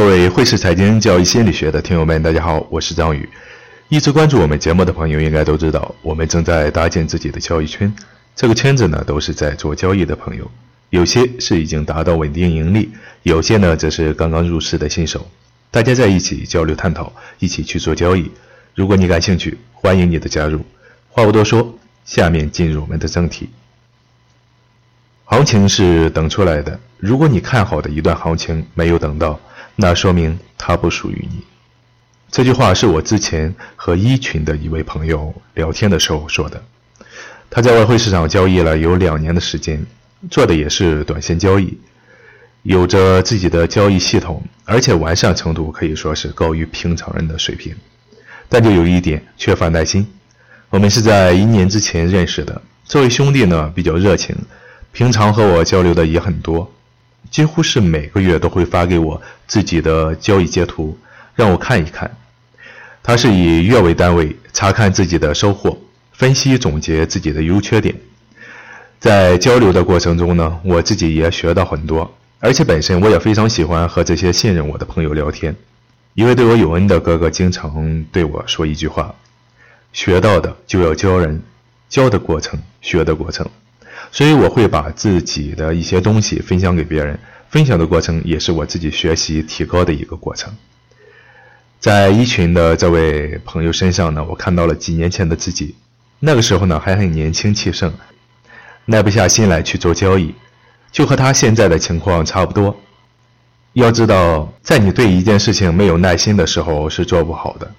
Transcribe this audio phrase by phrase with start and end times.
[0.00, 3.28] 各位汇市财经交易心理学的听友们，大家好，我是张宇。
[3.90, 7.94] 一直关注我们节目的朋友应该都知道，我们正在搭建自己的交易圈。
[8.34, 10.50] 这个圈子呢，都是在做交易的朋友，
[10.88, 12.90] 有些是已经达到稳定盈利，
[13.24, 15.28] 有些呢则是刚刚入市的新手。
[15.70, 18.30] 大家在一起交流探讨，一起去做交易。
[18.74, 20.64] 如果你感兴趣，欢迎你的加入。
[21.10, 23.50] 话不多说，下面进入我们的正题。
[25.26, 29.38] 行情是等出来的，如果你看好的一段行情没有等到。
[29.80, 31.42] 那说明他不属于你。
[32.30, 36.62] 这句话是我之前和一群的一位朋友聊天的时候说的。
[37.48, 39.84] 他在外汇市场交易了有两年的时间，
[40.30, 41.78] 做的也是短线交易，
[42.62, 47.74] 有着自己的交易系统，而且完善程度可以说是高于平常人的水平。
[48.50, 50.06] 但就有一点缺乏耐心。
[50.68, 54.36] 我们是在一年之前认识的，这位兄弟呢比较热情，
[54.92, 56.70] 平常和我交流的也很多。
[57.30, 60.98] 几乎是每个月都会发给我自己的交易截图，
[61.34, 62.10] 让我看一看。
[63.02, 65.78] 他是以月为单位查看自己的收获，
[66.12, 67.94] 分析总结自己的优缺点。
[68.98, 75.56] 在交流的过程中呢，我自己也学到很多，而且本身我也非常喜欢和这些信任我的朋友聊天。
[76.14, 79.14] 一位对我有恩的哥哥经常对我说一句话
[79.94, 81.40] ：“学到的就要教人，
[81.88, 83.48] 教的过程，学的过程。”
[84.12, 90.52] 所以我会把自己的一些东西分享给别人，分享的过程也是我自己学习提高的一个过程。
[91.78, 95.74] 在一群的这位朋友身上呢，我看到了几年前的自己，
[96.18, 97.92] 那个时候呢还很年轻气盛，
[98.84, 100.34] 耐不下心来去做交易，
[100.92, 102.78] 就和他现在的情况差不多。
[103.74, 107.72] 要知道，在你对一件事情没有耐心的时候是做不好的。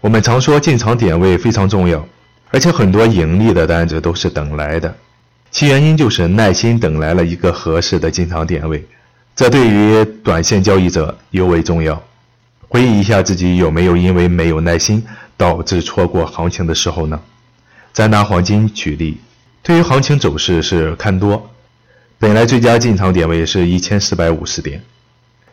[0.00, 2.06] 我们常说进场点位非常重要，
[2.50, 4.94] 而且很多盈利的单子都是等来的。
[5.54, 8.84] 其原因就是耐心等来了一个合适的进场点位，
[9.36, 12.02] 这对于短线交易者尤为重要。
[12.68, 15.00] 回忆一下自己有没有因为没有耐心
[15.36, 17.20] 导致错过行情的时候呢？
[17.92, 19.18] 再拿黄金举例，
[19.62, 21.48] 对于行情走势是看多，
[22.18, 24.82] 本来最佳进场点位是一千四百五十点，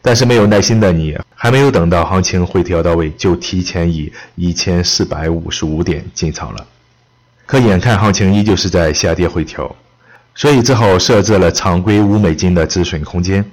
[0.02, 6.66] 但是没有耐心的你，还没有等到行情回调到位，就提前以一千四百五十五点进场了，
[7.46, 9.76] 可眼看行情依旧是在下跌回调。
[10.34, 13.46] 所以只好设置了常规五美金的止损空间，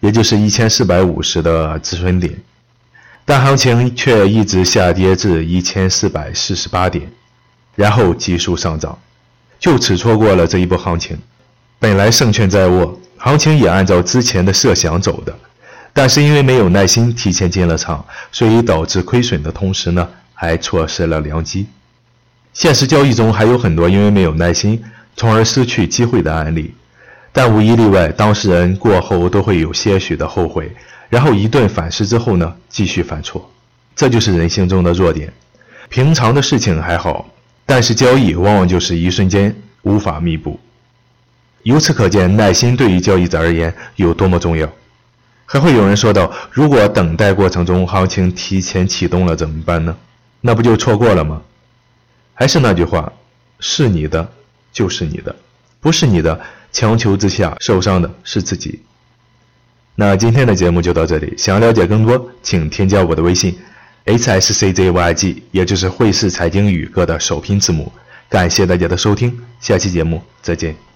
[0.00, 2.38] 也就是一千四百五十的止损点，
[3.24, 7.10] 但行情却一直下跌至一千四百四十八点，
[7.74, 8.96] 然后急速上涨，
[9.58, 11.18] 就此错过了这一波行情。
[11.78, 15.36] 本来胜券在握，行情也按照之前的设想走的，
[15.92, 21.66] 但是因为没有耐心提前进了场，所以导致亏损的同时呢，还错失了良机。
[22.52, 24.82] 现实交易中还有很多因为没有耐心。
[25.18, 26.72] 从而失去机会的案例，
[27.32, 30.70] 但无一例外，当事人过后都会有些许的后悔，
[31.08, 33.50] 然后一顿反思之后呢，继续犯错，
[33.96, 35.32] 这就是人性中的弱点。
[35.88, 37.28] 平常的事情还好，
[37.66, 39.52] 但是交易往往就是一瞬间
[39.82, 40.60] 无法弥补。
[41.64, 44.70] 由此可见，耐心对于交易者而言有多么重要。
[45.46, 49.96] 还会有人说到，如果等待过程中行情提前启动了怎么办呢？
[50.42, 51.42] 那不就错过了吗？
[52.34, 53.12] 还是那句话，
[53.58, 54.30] 是你的。
[54.72, 55.34] 就是你的，
[55.80, 56.40] 不是你的，
[56.72, 58.80] 强求之下受伤的是自己。
[59.94, 63.58] 那今天的节目就到这里，想了解更多，请添加我的微信
[64.06, 67.92] ，hsczyg，也就是汇市财经宇哥的首拼字母。
[68.28, 70.87] 感谢大家的收听，下期节目再见。